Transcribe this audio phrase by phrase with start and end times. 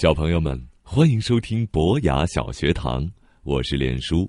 [0.00, 3.06] 小朋友们，欢迎收听博雅小学堂，
[3.42, 4.26] 我是脸叔。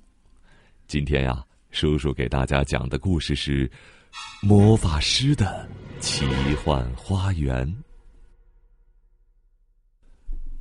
[0.86, 3.70] 今天呀，叔叔给大家讲的故事是
[4.42, 5.66] 《魔法师的
[6.02, 7.66] 奇幻花园》。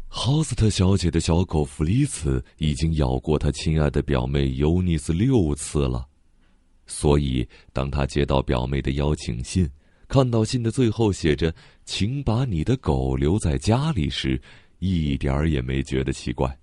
[0.07, 6.07] 豪斯特小姐的小狗弗里茨已经咬过她亲爱的表妹尤尼斯六次了，
[6.87, 9.69] 所以当她接到表妹的邀请信，
[10.07, 11.53] 看到信的最后写着
[11.85, 14.41] “请把你的狗留在家里”时，
[14.81, 16.59] 一点儿也没觉得奇怪。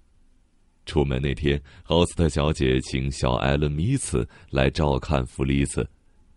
[0.85, 5.87] 出门那天，豪斯特小姐请小艾伦·米茨来照看弗利茨，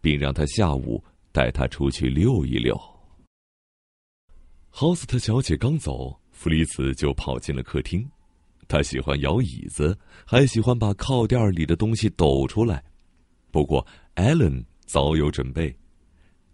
[0.00, 1.02] 并让他下午
[1.32, 2.76] 带他出去溜一溜。
[4.68, 8.08] 豪斯特小姐刚走，弗利茨就跑进了客厅。
[8.68, 12.82] 他喜欢摇椅子，还喜欢把靠垫里的东西抖出来。
[13.50, 15.74] 不过，艾伦早有准备。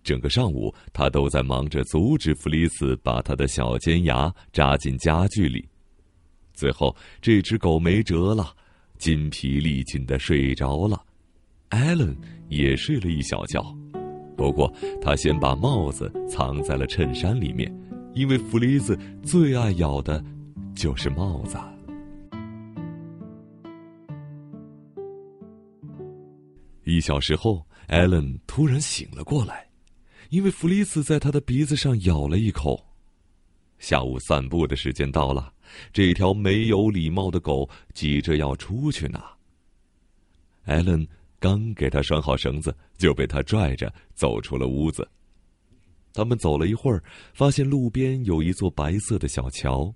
[0.06, 5.69] 整个上午，他都在忙着阻止弗里斯把他的小尖牙扎进家具里。
[6.55, 8.55] 最后，这只狗没辙了，
[8.98, 11.03] 筋疲力尽的睡着了。
[11.70, 12.16] 艾伦
[12.48, 13.61] 也睡了一小觉，
[14.36, 14.72] 不过
[15.03, 17.69] 他先把帽子藏在了衬衫里面，
[18.14, 20.25] 因为弗里斯最爱咬的，
[20.72, 21.59] 就是帽子。
[26.84, 29.66] 一小时后，艾伦突然醒了过来。
[30.30, 32.86] 因为弗里斯在他的鼻子上咬了一口。
[33.78, 35.52] 下午散步的时间到了，
[35.92, 39.22] 这条没有礼貌的狗急着要出去呢。
[40.64, 41.06] 艾伦
[41.38, 45.06] 刚给他拴好绳子，就被他拽着走出了屋子。
[46.12, 47.04] 他们走了一会儿，
[47.34, 49.94] 发现路边有一座白色的小桥。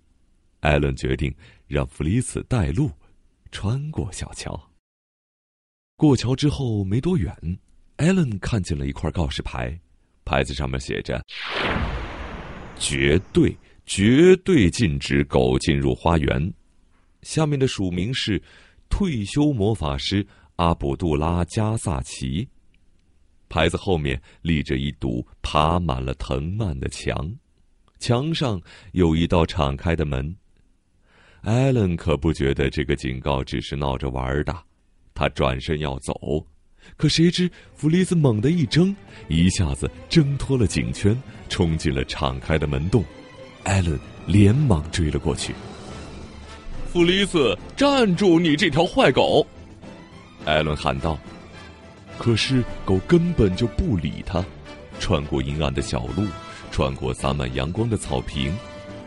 [0.60, 1.34] 艾伦决定
[1.66, 2.90] 让弗里斯带路，
[3.50, 4.70] 穿过小桥。
[5.96, 7.34] 过桥之后没多远，
[7.96, 9.80] 艾伦看见了一块告示牌。
[10.30, 11.20] 牌子上面写着
[12.78, 13.52] ：“绝对、
[13.84, 16.54] 绝对禁止狗进入花园。”
[17.22, 18.40] 下面的署名是
[18.88, 20.24] “退休魔法师
[20.54, 22.48] 阿卜杜拉·加萨奇”。
[23.50, 27.12] 牌子后面立着一堵爬满了藤蔓的墙，
[27.98, 30.32] 墙上有一道敞开的门。
[31.40, 34.56] 艾伦可不觉得这个警告只是闹着玩的，
[35.12, 36.14] 他转身要走。
[36.96, 38.94] 可谁知，弗利斯猛地一挣，
[39.28, 41.16] 一下子挣脱了颈圈，
[41.48, 43.04] 冲进了敞开的门洞。
[43.64, 45.54] 艾伦连忙追了过去。
[46.92, 48.38] 弗利斯，站住！
[48.38, 49.46] 你这条坏狗！
[50.44, 51.18] 艾伦喊道。
[52.18, 54.44] 可是狗根本就不理他。
[54.98, 56.26] 穿过阴暗的小路，
[56.70, 58.52] 穿过洒满阳光的草坪，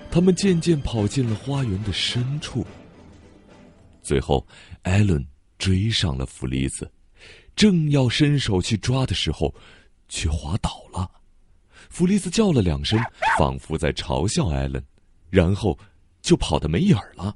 [0.10, 2.66] 他们渐渐跑进了花园的深处。
[4.02, 4.44] 最后，
[4.82, 5.24] 艾伦
[5.60, 6.90] 追上了弗利斯。
[7.56, 9.54] 正要伸手去抓的时候，
[10.08, 11.10] 却滑倒了。
[11.90, 13.00] 弗利斯叫了两声，
[13.38, 14.84] 仿佛在嘲笑艾伦，
[15.30, 15.78] 然后
[16.22, 17.36] 就跑得没影儿了。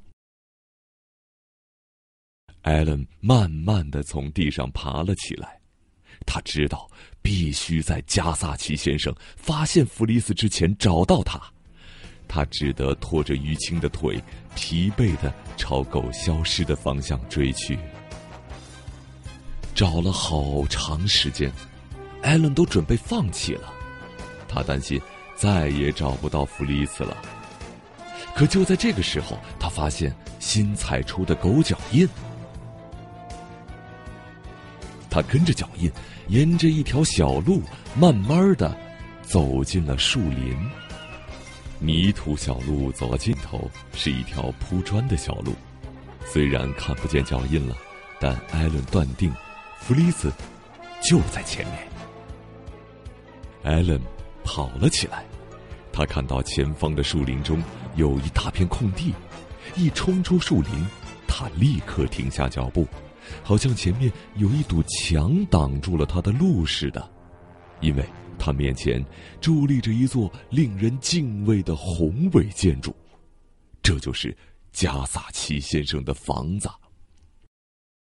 [2.62, 5.60] 艾伦慢慢的从地上爬了起来，
[6.26, 6.90] 他知道
[7.22, 11.40] 必须在加萨奇先生发现弗利斯之前找到他。
[12.26, 14.22] 他只得拖着淤青的腿，
[14.54, 17.78] 疲惫的朝狗消失的方向追去。
[19.78, 21.48] 找了好长时间，
[22.20, 23.72] 艾伦都准备放弃了。
[24.48, 25.00] 他担心
[25.36, 27.16] 再也找不到弗利斯了。
[28.34, 32.08] 可就在这个时候，他发现新踩出的狗脚印。
[35.08, 35.88] 他跟着脚印，
[36.26, 37.62] 沿着一条小路，
[37.94, 38.76] 慢慢的
[39.22, 40.58] 走进了树林。
[41.78, 45.54] 泥土小路走到尽头，是一条铺砖的小路。
[46.26, 47.76] 虽然看不见脚印了，
[48.18, 49.32] 但艾伦断定。
[49.80, 50.30] 弗利斯
[51.02, 51.88] 就在前面。
[53.62, 53.98] 艾伦
[54.44, 55.24] 跑了起来，
[55.92, 57.62] 他看到前方的树林中
[57.96, 59.14] 有一大片空地，
[59.74, 60.86] 一冲出树林，
[61.26, 62.86] 他立刻停下脚步，
[63.42, 67.10] 好像前面有一堵墙挡住了他的路似的，
[67.80, 68.04] 因为
[68.38, 69.04] 他面前
[69.40, 72.94] 伫立着一座令人敬畏的宏伟建筑，
[73.82, 74.36] 这就是
[74.72, 76.68] 加萨奇先生的房子。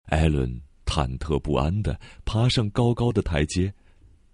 [0.06, 0.63] 艾伦。
[0.84, 3.72] 忐忑不安的爬上高高的台阶，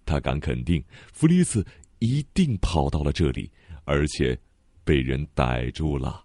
[0.05, 0.82] 他敢肯定，
[1.12, 1.64] 弗里斯
[2.00, 3.50] 一定跑到了这里，
[3.85, 4.38] 而且
[4.85, 6.25] 被人逮住了。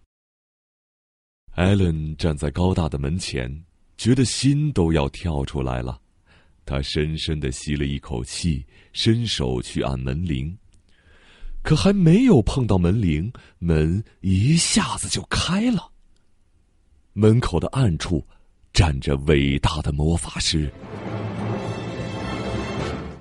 [1.52, 3.64] 艾伦站在高大的门前，
[3.98, 6.02] 觉得心都要跳出来了。
[6.66, 10.58] 他深深的吸了一口气，伸手去按门铃，
[11.62, 15.92] 可还没有碰到门铃，门一下子就开了。
[17.14, 18.26] 门口的暗处。
[18.76, 20.70] 站着伟大的魔法师，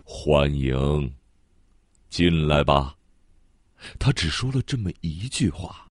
[0.03, 1.15] 欢迎，
[2.11, 2.97] 进来吧。
[4.01, 5.87] 他只说了这么一句话。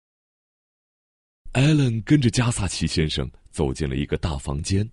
[1.54, 4.86] 艾伦跟着加萨奇先生走进了一个大房间，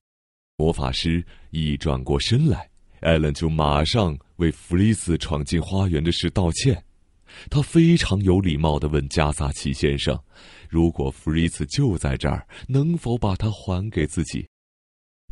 [0.56, 2.70] 魔法师一转过身来，
[3.00, 6.80] 艾伦就马上为弗里斯闯进花园的事道歉。
[7.50, 10.16] 他非常有礼貌的问加萨奇先生
[10.70, 14.46] ：“如果弗里斯就在这儿，能否把他还给自己？”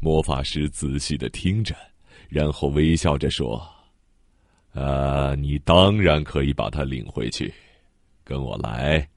[0.01, 1.75] 魔法师仔细的听着，
[2.29, 3.61] 然后微笑着说
[4.73, 7.53] ：“呃，你当然可以把他领回去，
[8.25, 9.09] 跟我来。”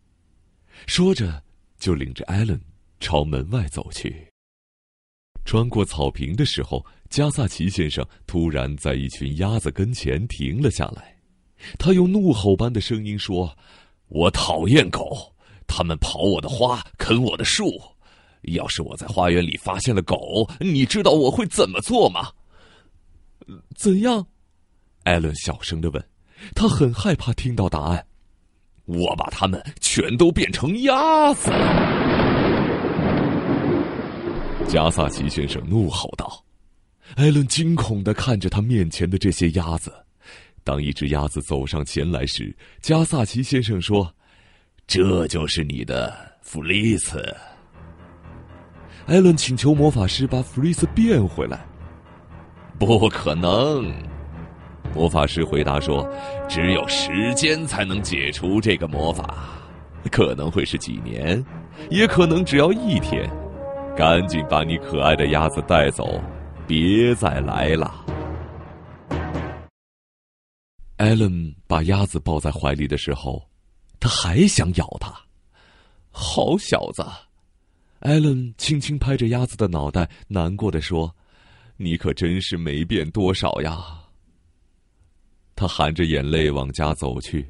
[0.88, 1.42] 说着，
[1.78, 2.60] 就领着艾伦
[3.00, 4.28] 朝门外走去。
[5.46, 11.16] 穿过草坪的时候，加萨奇先生突然在一群鸭子跟前停了下来。
[11.78, 13.56] 他用怒吼般的声音说
[14.10, 15.32] ：“我讨厌狗，
[15.68, 17.80] 它们刨我的花，啃我的树。
[18.44, 22.32] 要是我在花园里发现了狗，你知道我会怎么做吗
[23.76, 24.26] ？”“怎样？”
[25.04, 26.04] 艾伦小声的问。
[26.56, 28.04] 他很害怕听到答案。
[28.86, 31.52] “我把它们全都变成鸭子。”
[34.68, 36.44] 加萨奇先生怒吼道。
[37.16, 39.94] 艾伦惊恐的看着他面前的这些鸭子。
[40.64, 44.14] 当一只鸭子走上前来时，加萨奇先生说
[44.88, 47.22] ：“这就是你的弗利斯。”
[49.12, 51.66] 艾伦请求魔法师把弗利斯变回来。
[52.80, 53.94] 不可能，
[54.96, 56.10] 魔法师回答说
[56.48, 59.60] ：“只有时间才能解除这个魔法，
[60.10, 61.44] 可能会是几年，
[61.90, 63.30] 也可能只要一天。
[63.98, 66.18] 赶紧把你可爱的鸭子带走，
[66.66, 68.06] 别再来了。”
[70.96, 73.46] 艾伦把鸭子抱在怀里的时候，
[74.00, 75.14] 他还想咬它。
[76.12, 77.06] 好小子！
[78.02, 81.16] 艾伦轻轻拍着鸭子的脑袋，难过的说
[81.78, 83.78] ：“你可真是没变多少呀。”
[85.56, 87.48] 他含着眼泪往家走去，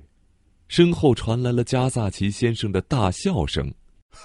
[0.67, 3.73] 身后传来了加萨奇先生的大笑声。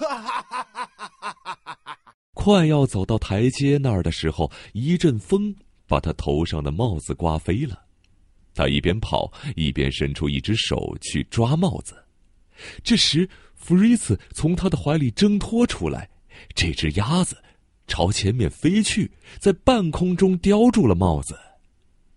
[2.33, 5.55] 快要走到台阶那儿的时候，一阵风
[5.87, 7.81] 把他头上的帽子刮飞了。
[8.53, 11.95] 他一边跑一边伸出一只手去抓帽子，
[12.83, 16.09] 这时弗瑞斯从他的怀里挣脱出来，
[16.55, 17.37] 这只鸭子
[17.87, 21.37] 朝前面飞去，在半空中叼住了帽子，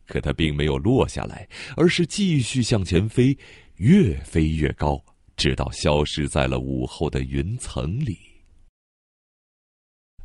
[0.07, 3.37] 可它并没有落下来，而是继续向前飞，
[3.77, 5.03] 越飞越高，
[5.37, 8.19] 直到消失在了午后的云层里。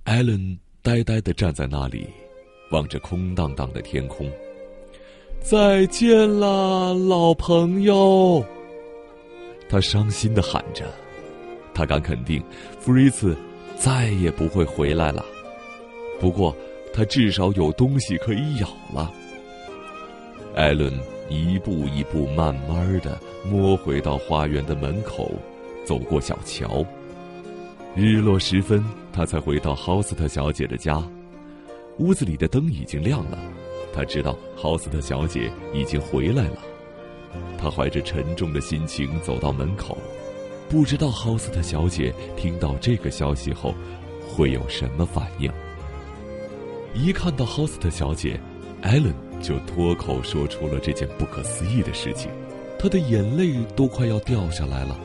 [0.04, 2.08] 艾伦呆呆的站在那里，
[2.72, 4.32] 望着空荡荡的天空。
[5.42, 8.44] 再见了，老朋友。
[9.70, 10.92] 他伤心的喊着，
[11.74, 12.44] 他敢肯定，
[12.80, 13.36] 弗瑞茨
[13.78, 15.26] 再也不会回来了。
[16.20, 16.56] 不过，
[16.94, 19.12] 他至少有东西可以咬了。
[20.56, 20.94] 艾伦
[21.30, 25.32] 一步一步慢慢的摸回到花园的门口，
[25.84, 26.86] 走过小桥。
[27.96, 31.04] 日落时分，他才回到豪斯特小姐的家。
[31.98, 33.38] 屋子里的灯已经亮了。
[33.94, 36.58] 他知道豪斯特小姐已经回来了，
[37.58, 39.98] 他怀着沉重的心情走到门口，
[40.68, 43.74] 不知道豪斯特小姐听到这个消息后
[44.28, 45.52] 会有什么反应。
[46.94, 48.40] 一看到豪斯特小姐，
[48.82, 52.32] 艾伦就脱口说出了这件不可思议的事情，
[52.80, 55.00] 他的眼泪都快要掉下来了。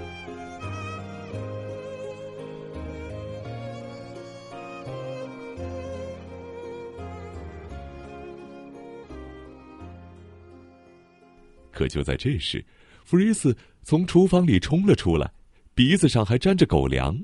[11.71, 12.65] 可就在这时，
[13.05, 15.31] 弗瑞斯从厨房里冲了出来，
[15.75, 17.17] 鼻子上还沾着狗粮。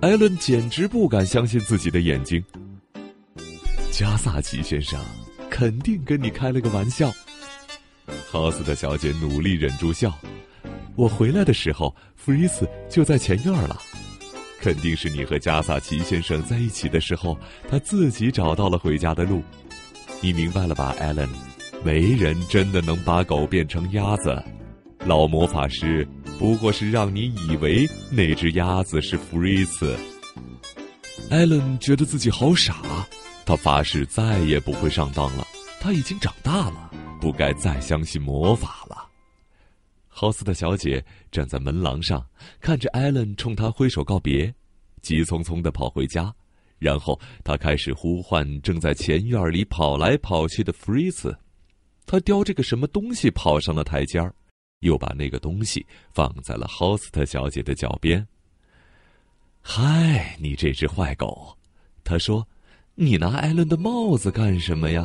[0.00, 2.44] 艾伦简直不敢相信自己的眼睛。
[3.92, 4.98] 加萨奇先生
[5.48, 7.12] 肯定跟你开了个玩笑。
[8.28, 10.12] 豪斯特小姐努力忍住笑。
[10.96, 13.80] 我回来的时候，弗里斯就在前院了。
[14.62, 17.36] 肯定是你和加萨奇先生在一起的时候，
[17.68, 19.42] 他自己找到了回家的路。
[20.20, 21.28] 你明白了吧，艾伦？
[21.84, 24.40] 没人真的能把狗变成鸭子。
[25.04, 26.06] 老魔法师
[26.38, 29.98] 不过是让你以为那只鸭子是弗瑞斯。
[31.28, 32.76] 艾伦觉得自己好傻，
[33.44, 35.44] 他发誓再也不会上当了。
[35.80, 36.88] 他已经长大了，
[37.20, 38.81] 不该再相信魔法。
[40.22, 42.24] 豪斯特小姐站在门廊上，
[42.60, 44.54] 看着艾伦冲她挥手告别，
[45.00, 46.32] 急匆匆的跑回家。
[46.78, 51.36] 然后她开始呼唤正在前院里跑来跑去的弗瑞斯。
[52.06, 54.32] 他叼着个什么东西跑上了台阶儿，
[54.78, 58.24] 又把那个东西放在了豪斯特小姐的脚边。
[59.60, 61.58] 嗨，你这只坏狗，
[62.04, 62.46] 他说
[62.94, 65.04] ：“你拿艾伦的帽子干什么呀？”